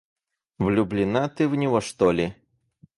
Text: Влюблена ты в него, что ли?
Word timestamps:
Влюблена 0.57 1.29
ты 1.29 1.47
в 1.47 1.55
него, 1.55 1.79
что 1.79 2.11
ли? 2.11 2.33